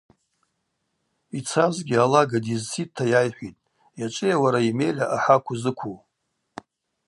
[1.37, 3.63] Йцазгьи алага дйызцитӏта йайхӏвитӏ:
[3.99, 5.97] Йачӏвыйа уара Емеля ахӏакв узыкву?